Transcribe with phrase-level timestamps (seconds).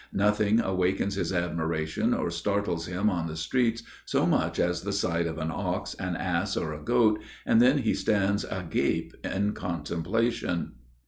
[0.13, 5.27] Nothing awakens his admiration or startles him on the streets so much as the sight
[5.27, 10.71] of an ox, an ass, or a goat, and then he stands agape in contemplation.